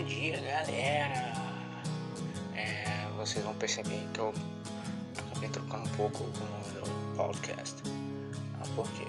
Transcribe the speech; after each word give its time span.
Bom 0.00 0.06
dia, 0.06 0.40
galera! 0.40 1.34
É, 2.56 3.06
vocês 3.18 3.44
vão 3.44 3.52
perceber 3.56 4.00
que 4.14 4.18
eu 4.18 4.32
acabei 5.28 5.50
trocando 5.50 5.84
um 5.84 5.92
pouco 5.92 6.24
o 6.24 6.26
nome 6.26 6.70
do 6.72 7.16
podcast. 7.16 7.76
Ah, 8.58 8.64
por 8.74 8.90
quê? 8.92 9.04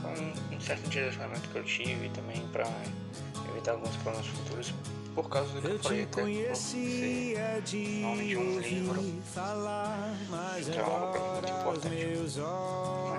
Foi 0.00 0.56
um 0.56 0.58
certo 0.58 0.88
direcionamento 0.88 1.46
que 1.50 1.56
eu 1.56 1.64
tive 1.64 2.08
também 2.14 2.40
para 2.48 2.64
evitar 3.50 3.72
alguns 3.72 3.94
problemas 3.96 4.26
futuros 4.28 4.72
por 5.14 5.28
causa 5.28 5.52
do 5.52 5.60
que 5.60 5.66
eu 5.68 5.78
falei 5.80 6.04
até 6.04 6.22
por 6.22 6.56
ser 6.56 8.00
nome 8.00 8.28
de 8.28 8.36
um 8.38 8.58
livro, 8.58 9.02
que 10.64 10.78
é 10.78 10.80
algo 10.80 11.32
muito 11.34 11.50
importante. 11.50 11.92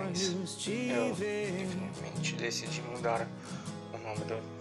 Mas 0.09 0.67
eu 0.67 1.13
definitivamente 1.13 2.35
decidi 2.37 2.81
mudar 2.81 3.27
o 3.93 3.97
nome 3.99 4.25
do 4.25 4.60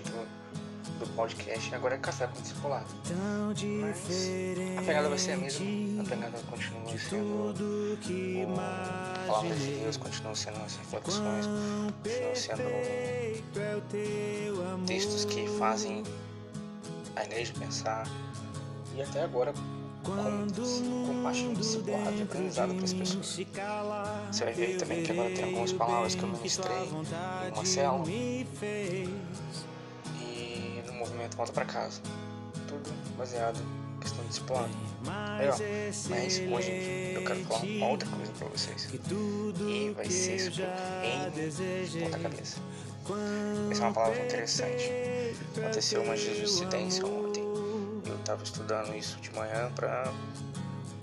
podcast 1.21 1.75
agora 1.75 1.97
é 1.97 1.99
Café 1.99 2.27
com 2.27 2.41
Discipulado. 2.41 2.87
Mas 3.83 3.99
a 4.79 4.83
pegada 4.83 5.09
vai 5.11 5.19
ser 5.19 5.33
a 5.33 5.37
mesma, 5.37 5.67
a 6.01 6.05
pegada 6.05 6.39
continua 6.49 6.99
sendo 6.99 7.51
o 7.51 8.57
Palavra 9.27 9.55
de 9.55 9.67
Deus, 9.81 9.97
continua 9.99 10.35
sendo 10.35 10.65
as 10.65 10.77
reflexões, 10.77 11.47
continua 12.03 12.35
sendo 12.35 12.63
textos 14.87 15.27
que 15.27 15.47
fazem 15.59 16.03
a 17.17 17.25
igreja 17.25 17.53
pensar 17.59 18.09
e 18.97 19.03
até 19.03 19.23
agora 19.23 19.53
compartilhando 20.03 21.59
discipulado 21.59 22.17
e 22.17 22.23
aprendizado 22.23 22.75
para 22.75 22.85
as 22.85 22.95
pessoas. 22.95 23.27
Você 24.33 24.45
vai 24.45 24.55
ver 24.55 24.79
também 24.79 25.03
que 25.03 25.13
agora 25.13 25.29
tem 25.35 25.45
algumas 25.45 25.73
palavras 25.73 26.15
que 26.15 26.23
eu 26.23 26.29
ministrei 26.29 26.89
em 26.89 27.53
uma 27.53 27.67
célula 27.67 28.07
volta 31.29 31.53
para 31.53 31.65
casa. 31.65 32.01
Tudo 32.67 32.91
baseado 33.17 33.59
em 33.59 34.01
questão 34.01 34.25
de 34.25 34.31
ó, 35.49 35.57
mas 36.09 36.39
hoje 36.39 37.13
eu 37.15 37.25
quero 37.25 37.45
falar 37.45 37.63
uma 37.63 37.89
outra 37.89 38.09
coisa 38.09 38.33
para 38.33 38.49
vocês. 38.49 38.89
E 39.69 39.91
vai 39.91 40.11
ser 40.11 40.41
sobre 40.41 40.65
em 40.65 42.05
ponta 42.05 42.19
cabeça. 42.19 42.59
Essa 43.71 43.83
é 43.83 43.87
uma 43.87 43.93
palavra 43.93 44.25
interessante. 44.25 44.91
Aconteceu 45.57 46.03
uma 46.03 46.17
jesuicidência 46.17 47.05
ontem. 47.07 47.43
Eu 48.07 48.17
estava 48.17 48.43
estudando 48.43 48.95
isso 48.95 49.19
de 49.21 49.33
manhã 49.35 49.71
para 49.75 50.13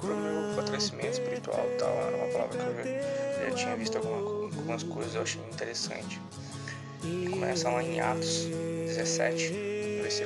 o 0.01 0.05
meu 0.05 0.55
fortalecimento 0.55 1.11
espiritual 1.11 1.65
e 1.73 1.77
tal. 1.77 1.89
Era 1.89 2.17
uma 2.17 2.27
palavra 2.27 2.57
que 2.57 2.65
eu 2.65 2.75
já, 2.75 3.49
já 3.49 3.55
tinha 3.55 3.75
visto 3.75 3.97
alguma, 3.97 4.17
algumas 4.17 4.83
coisas, 4.83 5.15
eu 5.15 5.21
achei 5.21 5.41
interessante. 5.51 6.21
E 7.03 7.29
começa 7.29 7.69
lá 7.69 7.83
em 7.83 7.99
Atos 7.99 8.45
17 8.45 9.76
assim: 10.07 10.23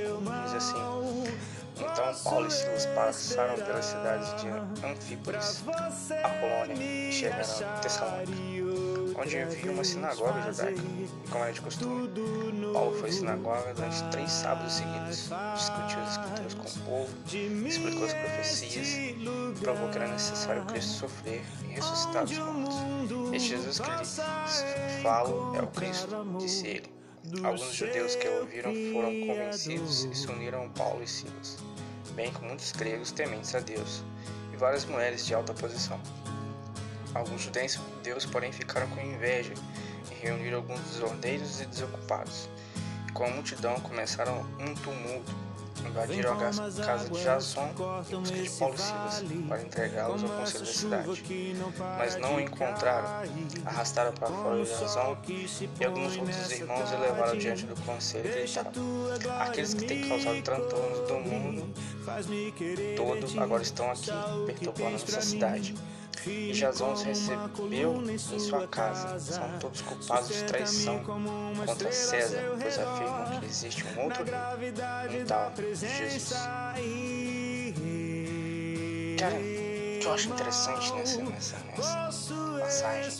Então 1.77 2.13
Paulo 2.23 2.47
e 2.47 2.51
Silas 2.51 2.85
passaram 2.87 3.55
pelas 3.55 3.85
cidades 3.85 4.41
de 4.41 4.47
Anfípolis, 4.85 5.63
Apolônia 6.23 6.75
e 6.75 7.11
chegaram 7.11 7.41
a 7.41 7.79
Tessalônica, 7.79 8.31
onde 9.19 9.39
havia 9.39 9.71
uma 9.71 9.83
sinagoga 9.83 10.41
judaica. 10.41 10.81
Como 11.29 11.43
era 11.43 11.53
de 11.53 11.61
costume, 11.61 12.09
Paulo 12.73 12.97
foi 12.99 13.09
à 13.09 13.11
sinagoga 13.11 13.73
durante 13.73 14.03
três 14.11 14.31
sábados 14.31 14.73
seguidos, 14.73 15.29
discutiu 15.55 15.99
as 15.99 16.11
escrituras 16.11 16.53
com 16.53 16.67
o 16.67 16.85
povo, 16.85 17.67
explicou 17.67 18.05
as 18.05 18.13
profecias 18.13 18.87
e 18.87 19.15
provou 19.61 19.89
que 19.89 19.97
era 19.97 20.07
necessário 20.07 20.65
Cristo 20.65 20.91
sofrer 20.91 21.41
e 21.63 21.73
ressuscitar 21.73 22.25
dos 22.25 22.37
mortos. 22.37 23.33
Este 23.33 23.49
Jesus 23.49 23.79
que 23.79 23.89
lhes 23.89 24.21
falo 25.01 25.55
é 25.55 25.61
o 25.61 25.67
Cristo, 25.67 26.37
disse 26.37 26.67
ele. 26.67 27.00
Alguns 27.43 27.73
judeus 27.73 28.15
que 28.15 28.27
ouviram 28.27 28.73
foram 28.91 29.27
convencidos 29.27 30.03
e 30.05 30.15
se 30.15 30.27
uniram 30.27 30.65
a 30.65 30.69
Paulo 30.69 31.03
e 31.03 31.07
Silas, 31.07 31.57
bem 32.15 32.31
como 32.33 32.47
muitos 32.47 32.71
gregos 32.71 33.11
tementes 33.11 33.53
a 33.53 33.59
Deus, 33.59 34.03
e 34.51 34.57
várias 34.57 34.85
mulheres 34.85 35.25
de 35.25 35.33
alta 35.33 35.53
posição. 35.53 35.99
Alguns 37.13 37.41
judeus, 37.41 38.25
porém, 38.25 38.51
ficaram 38.51 38.89
com 38.89 39.01
inveja 39.01 39.53
e 40.11 40.15
reuniram 40.15 40.57
alguns 40.57 40.79
desordeiros 40.81 41.61
e 41.61 41.65
desocupados. 41.65 42.49
E 43.07 43.11
com 43.11 43.25
a 43.25 43.29
multidão 43.29 43.79
começaram 43.81 44.39
um 44.59 44.73
tumulto 44.75 45.35
invadiram 45.85 46.33
a 46.33 46.35
casa 46.35 46.69
de 47.09 47.23
Jason 47.23 47.69
em 48.09 48.19
busca 48.19 48.35
de 48.35 48.49
Paulo 48.51 48.75
e 48.75 48.77
Silas 48.77 49.23
para 49.47 49.61
entregá-los 49.61 50.23
ao 50.23 50.29
conselho 50.29 50.65
da 50.65 50.71
cidade. 50.71 51.23
Mas 51.97 52.15
não 52.17 52.35
o 52.35 52.39
encontraram, 52.39 53.29
arrastaram 53.65 54.13
para 54.13 54.27
fora 54.27 54.63
Jason 54.65 55.17
e 55.79 55.85
alguns 55.85 56.17
outros 56.17 56.51
irmãos 56.51 56.91
o 56.91 56.97
levaram 56.97 57.37
diante 57.37 57.65
do 57.65 57.75
conselho 57.81 58.29
e 58.29 58.31
gritaram: 58.31 58.71
Aqueles 59.39 59.73
que 59.73 59.85
têm 59.85 60.07
causado 60.07 60.41
transtornos 60.41 61.07
do 61.07 61.19
mundo 61.19 61.73
todo 62.95 63.41
agora 63.41 63.63
estão 63.63 63.91
aqui, 63.91 64.11
perturbando 64.45 64.91
nossa 64.91 65.21
cidade 65.21 65.75
e 66.25 66.51
Jason 66.51 66.93
os 66.93 67.01
recebeu 67.01 68.03
em 68.09 68.17
sua 68.17 68.67
casa. 68.67 69.19
São 69.19 69.59
todos 69.59 69.81
culpados 69.81 70.29
de 70.29 70.43
traição 70.43 71.03
contra 71.03 71.91
César, 71.91 72.41
pois 72.59 72.77
afirmam 72.77 73.39
que 73.39 73.45
existe 73.45 73.83
um 73.85 74.03
outro 74.03 74.23
rei, 74.23 75.21
um 75.21 75.25
tal 75.25 75.51
Jesus. 75.55 76.33
Cara, 79.17 79.35
o 79.35 79.99
que 79.99 80.05
eu 80.05 80.13
acho 80.13 80.29
interessante 80.29 80.93
nessa, 80.93 81.23
nessa, 81.23 81.57
nessa 81.77 82.33
passagem 82.59 83.11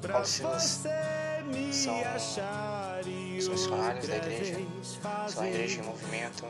que 0.00 0.08
Paulo 0.08 0.24
Silas 0.24 0.62
são 0.62 2.44
os 3.40 3.48
missionários 3.48 4.06
da 4.06 4.16
igreja, 4.16 4.60
são 5.28 5.42
a 5.42 5.48
igreja 5.48 5.80
em 5.80 5.84
movimento, 5.84 6.44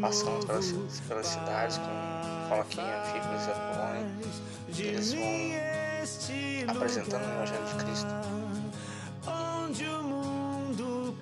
passando 0.00 0.46
pelas, 0.46 0.72
pelas 1.08 1.26
cidades 1.26 1.78
com 1.78 2.17
Coloquinha, 2.48 3.02
Fíbulas 3.12 3.46
e 3.46 3.50
Apolônia, 3.50 4.06
eles 4.78 5.12
vão 5.12 6.74
apresentando 6.74 7.22
o 7.22 7.32
Evangelho 7.34 7.66
de 7.66 7.74
Cristo. 7.84 8.12
O 10.88 11.12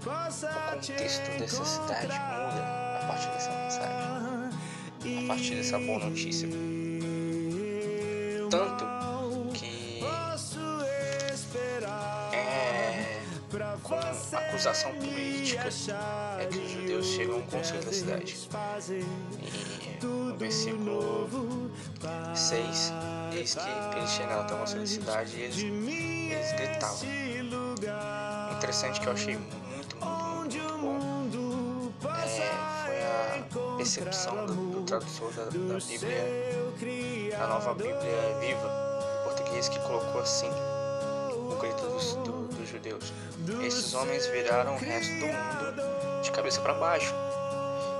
contexto 0.70 1.28
dessa 1.38 1.64
cidade 1.64 2.06
muda 2.06 2.62
a 3.00 3.04
partir 3.08 3.30
dessa 3.30 3.50
mensagem, 3.50 5.24
a 5.24 5.26
partir 5.26 5.54
dessa 5.56 5.78
boa 5.78 5.98
notícia. 5.98 6.48
Tanto 8.50 8.95
com 14.36 14.48
acusação 14.48 14.92
política 14.94 15.68
é 16.38 16.46
que 16.46 16.58
os 16.58 16.70
judeus 16.70 17.06
chegam 17.06 17.36
ao 17.36 17.42
conselho 17.42 17.84
da 17.84 17.92
cidade. 17.92 18.36
E 18.90 20.04
no 20.04 20.36
versículo 20.36 21.70
6, 22.34 22.92
diz 23.30 23.54
que 23.54 23.96
eles 23.96 24.10
chegaram 24.10 24.42
até 24.42 24.54
uma 24.54 24.66
felicidade 24.66 25.36
e 25.36 25.40
eles, 25.42 25.58
eles 25.58 26.52
gritavam. 26.52 27.08
Interessante 28.56 29.00
que 29.00 29.06
eu 29.06 29.12
achei 29.12 29.36
muito, 29.36 29.96
muito, 29.96 30.78
muito, 30.78 31.38
muito 31.38 31.94
bom 32.02 32.10
é, 32.10 32.76
foi 32.82 33.02
a 33.02 33.76
percepção 33.76 34.46
do, 34.46 34.54
do 34.54 34.82
tradutor 34.82 35.32
da, 35.32 35.44
da 35.44 35.50
Bíblia, 35.50 37.38
da 37.38 37.46
nova 37.46 37.74
Bíblia 37.74 37.98
viva, 38.40 38.70
em 39.20 39.24
português, 39.24 39.68
que 39.68 39.78
colocou 39.80 40.20
assim 40.20 40.50
grito 41.56 41.86
dos, 41.86 42.14
do, 42.16 42.48
dos 42.48 42.68
judeus. 42.68 43.12
Esses 43.64 43.94
homens 43.94 44.26
viraram 44.26 44.74
o 44.74 44.78
resto 44.78 45.12
do 45.14 45.26
mundo 45.26 46.22
de 46.22 46.30
cabeça 46.30 46.60
para 46.60 46.74
baixo 46.74 47.14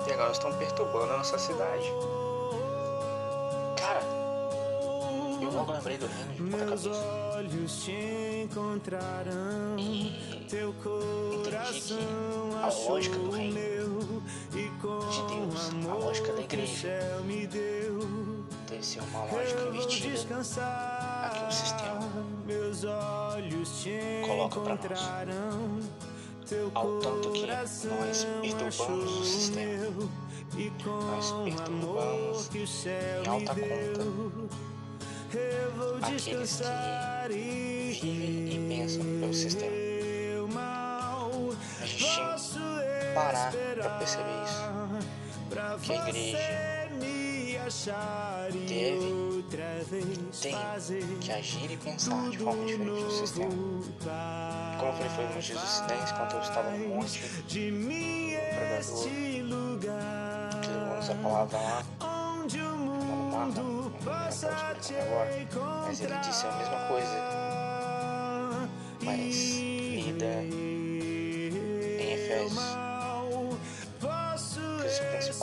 e 0.06 0.12
agora 0.12 0.32
estão 0.32 0.52
perturbando 0.54 1.12
a 1.12 1.18
nossa 1.18 1.38
cidade. 1.38 1.86
Cara, 3.76 4.00
eu 5.42 5.50
logo 5.50 5.72
lembrei 5.72 5.98
do 5.98 6.06
reino 6.06 6.32
de 6.34 6.42
ponta 6.50 6.64
cabeça. 6.64 6.90
E 9.78 10.08
entendi 10.34 10.72
que 10.82 11.98
a 12.62 12.68
lógica 12.88 13.18
do 13.18 13.30
reino 13.30 14.22
de 14.50 15.22
Deus, 15.34 15.70
a 15.88 15.94
lógica 15.94 16.32
da 16.32 16.40
igreja, 16.42 17.22
ser 18.82 19.00
uma 19.00 19.24
lógica 19.24 19.62
invertida 19.68 20.36
a 20.58 21.30
que 21.30 21.44
o 21.44 21.52
sistema 21.52 22.00
coloca 24.26 24.60
para 24.60 24.76
nós. 24.76 25.84
ao 26.74 27.00
tanto 27.00 27.32
que 27.32 27.46
nós 27.46 28.26
perturbamos 28.40 29.20
o 29.20 29.24
sistema, 29.24 30.08
nós 30.88 31.32
perturbamos 31.44 32.48
em 32.54 33.28
alta 33.28 33.54
conta. 33.54 34.56
aqueles 36.04 36.60
que 36.60 38.06
vivem 38.06 38.48
e 38.48 38.68
pensam 38.68 39.02
pelo 39.02 39.34
sistema. 39.34 39.86
A 41.80 41.86
gente 41.86 42.20
que 43.00 43.14
parar 43.14 43.52
para 43.52 43.90
perceber 43.98 44.44
isso, 44.44 44.62
que 45.82 45.92
a 45.92 46.08
igreja 46.08 46.75
deve, 48.68 50.16
tem 50.40 50.56
que 51.20 51.32
agir 51.32 51.70
e 51.72 51.76
pensar 51.76 52.30
de 52.30 52.38
forma 52.38 52.64
diferente 52.64 53.02
no 53.02 53.10
sistema. 53.10 53.50
Como 54.78 54.92
falei, 54.92 55.08
foi 55.10 55.24
nos 55.34 55.44
dias 55.44 55.60
dos 55.60 55.80
quando 56.12 56.32
eu 56.34 56.40
estava 56.40 56.70
no 56.70 56.88
monte, 56.88 57.20
o 57.48 58.40
pregador. 58.54 59.02
que 60.62 60.70
usa 60.98 61.12
a 61.12 61.16
palavra 61.16 61.58
lá, 61.58 61.84
no 62.76 63.30
mapa, 63.30 63.62
não 63.62 63.92
agora, 65.00 65.30
mas 65.86 66.00
ele 66.00 66.16
disse 66.18 66.46
a 66.46 66.52
mesma 66.52 66.88
coisa, 66.88 67.16
mas 69.02 69.34
vida 70.04 70.42
em 70.42 72.12
Efésios 72.12 72.95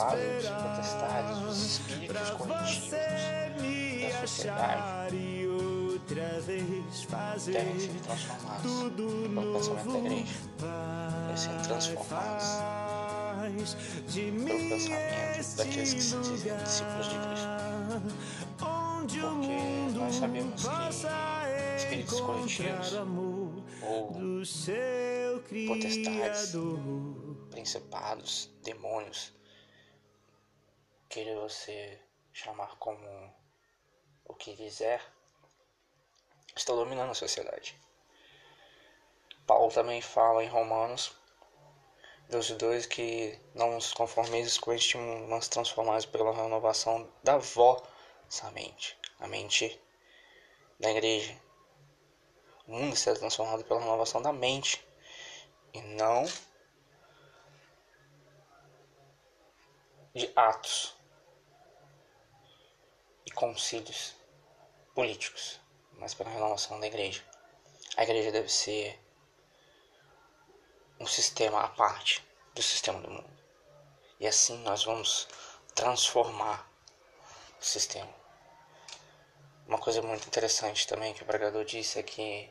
os 0.06 0.12
principados, 0.12 0.44
os 0.44 0.50
potestades, 0.62 1.38
os 1.48 1.62
espíritos 1.64 2.30
corretivos 2.30 2.90
da 2.90 4.26
sociedade. 4.26 5.16
Devem 7.46 7.80
ser 7.80 7.92
transformados 8.02 8.72
pelo 8.82 9.52
pensamento 9.54 9.92
da 9.92 9.98
igreja, 9.98 10.38
devem 11.22 11.36
ser 11.36 11.56
transformados. 11.62 12.44
pelo 14.44 14.68
pensamento 14.68 15.56
daqueles 15.56 15.94
que 15.94 16.00
se 16.00 16.16
dizem 16.18 16.56
discípulos 16.58 17.08
de 17.08 17.16
Cristo. 17.18 17.48
Porque 18.58 19.20
nós 19.98 20.14
sabemos 20.14 20.62
que 20.62 20.68
espíritos 21.76 22.20
coletivos 22.20 22.92
ou 23.82 24.14
potestades, 25.66 26.54
principados, 27.50 28.50
demônios, 28.62 29.32
queira 31.14 31.38
você 31.38 31.96
chamar 32.32 32.74
como 32.78 33.32
o 34.24 34.34
que 34.34 34.56
quiser, 34.56 35.00
está 36.56 36.72
dominando 36.72 37.12
a 37.12 37.14
sociedade. 37.14 37.80
Paulo 39.46 39.72
também 39.72 40.02
fala 40.02 40.42
em 40.42 40.48
Romanos 40.48 41.16
12, 42.28 42.88
que 42.88 43.38
não 43.54 43.74
nos 43.74 43.92
conformeis 43.92 44.58
com 44.58 44.72
este 44.72 44.96
mundo, 44.96 45.28
mas 45.28 45.46
transformados 45.46 46.04
pela 46.04 46.34
renovação 46.34 47.08
da 47.22 47.38
vossa 47.38 48.50
mente, 48.50 48.98
a 49.20 49.28
mente 49.28 49.80
da 50.80 50.90
igreja. 50.90 51.40
O 52.66 52.72
mundo 52.72 52.96
será 52.96 53.16
transformado 53.16 53.64
pela 53.64 53.78
renovação 53.78 54.20
da 54.20 54.32
mente 54.32 54.84
e 55.72 55.80
não 55.80 56.24
de 60.12 60.32
atos 60.34 61.03
concílios 63.34 64.14
políticos, 64.94 65.60
mas 65.98 66.14
pela 66.14 66.30
renovação 66.30 66.80
da 66.80 66.86
igreja. 66.86 67.22
A 67.96 68.02
igreja 68.02 68.32
deve 68.32 68.48
ser 68.48 68.98
um 70.98 71.06
sistema 71.06 71.60
à 71.62 71.68
parte 71.68 72.24
do 72.54 72.62
sistema 72.62 73.00
do 73.00 73.10
mundo. 73.10 73.38
E 74.18 74.26
assim 74.26 74.58
nós 74.62 74.84
vamos 74.84 75.28
transformar 75.74 76.68
o 77.60 77.64
sistema. 77.64 78.12
Uma 79.66 79.78
coisa 79.78 80.00
muito 80.02 80.26
interessante 80.26 80.86
também 80.86 81.14
que 81.14 81.22
o 81.22 81.26
pregador 81.26 81.64
disse 81.64 81.98
é 81.98 82.02
que 82.02 82.50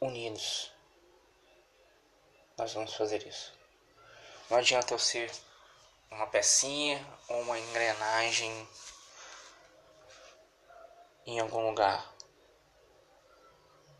unidos 0.00 0.72
nós 2.56 2.72
vamos 2.72 2.94
fazer 2.94 3.26
isso. 3.26 3.52
Não 4.50 4.58
adianta 4.58 4.94
eu 4.94 4.98
ser 4.98 5.30
uma 6.12 6.26
pecinha 6.26 7.04
ou 7.28 7.40
uma 7.40 7.58
engrenagem 7.58 8.68
em 11.26 11.40
algum 11.40 11.66
lugar. 11.68 12.12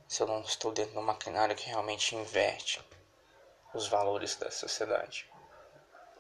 Se 0.07 0.23
eu 0.23 0.27
não 0.27 0.43
estou 0.43 0.73
dentro 0.73 0.95
do 0.95 1.03
maquinário 1.03 1.57
que 1.57 1.69
realmente 1.69 2.15
inverte 2.15 2.85
os 3.73 3.89
valores 3.89 4.37
da 4.37 4.51
sociedade. 4.51 5.29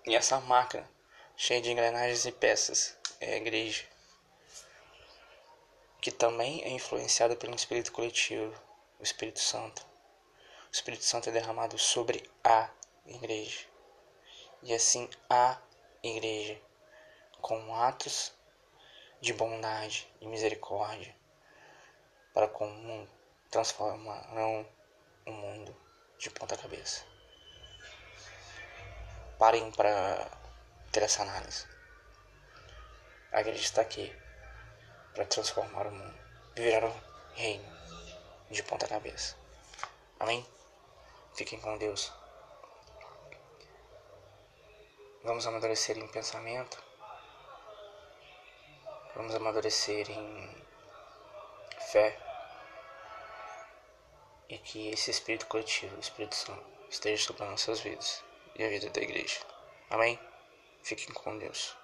E 0.06 0.16
essa 0.16 0.40
máquina, 0.40 0.88
cheia 1.36 1.60
de 1.60 1.70
engrenagens 1.70 2.24
e 2.24 2.32
peças, 2.32 2.96
é 3.20 3.34
a 3.34 3.36
igreja. 3.36 3.84
Que 6.00 6.10
também 6.10 6.64
é 6.64 6.70
influenciada 6.70 7.36
pelo 7.36 7.54
espírito 7.54 7.92
coletivo, 7.92 8.58
o 8.98 9.02
Espírito 9.02 9.40
Santo. 9.40 9.86
O 10.68 10.72
Espírito 10.72 11.04
Santo 11.04 11.28
é 11.28 11.32
derramado 11.32 11.78
sobre 11.78 12.28
a 12.42 12.70
igreja. 13.04 13.66
E 14.62 14.72
assim 14.74 15.08
a 15.28 15.60
igreja 16.02 16.60
com 17.40 17.76
atos 17.76 18.32
de 19.20 19.32
bondade 19.32 20.12
e 20.20 20.26
misericórdia 20.26 21.14
para 22.34 22.48
com 22.48 22.66
o 22.66 22.74
mundo 22.74 23.10
transformarão 23.50 24.66
o 25.26 25.30
mundo 25.30 25.76
de 26.18 26.28
ponta 26.30 26.56
cabeça. 26.56 27.04
Parem 29.38 29.70
para 29.72 30.28
ter 30.90 31.02
essa 31.02 31.22
análise. 31.22 31.66
A 33.30 33.40
igreja 33.40 33.62
está 33.62 33.82
aqui 33.82 34.12
para 35.14 35.24
transformar 35.26 35.86
o 35.86 35.92
mundo, 35.92 36.18
virar 36.56 36.88
o 36.88 37.02
reino 37.34 37.72
de 38.50 38.62
ponta 38.62 38.88
cabeça. 38.88 39.36
Amém? 40.18 40.44
Fiquem 41.34 41.60
com 41.60 41.78
Deus. 41.78 42.12
Vamos 45.24 45.46
amadurecer 45.46 45.96
em 45.98 46.08
pensamento. 46.08 46.82
Vamos 49.14 49.34
amadurecer 49.34 50.10
em 50.10 50.56
fé. 51.92 52.18
E 54.48 54.58
que 54.58 54.88
esse 54.88 55.12
espírito 55.12 55.46
coletivo, 55.46 55.98
Espírito 56.00 56.34
Santo, 56.34 56.64
esteja 56.90 57.24
sobre 57.24 57.44
nossas 57.44 57.80
vidas 57.80 58.24
e 58.56 58.64
a 58.64 58.68
vida 58.68 58.90
da 58.90 59.00
igreja. 59.00 59.40
Amém? 59.88 60.18
Fiquem 60.82 61.14
com 61.14 61.38
Deus. 61.38 61.76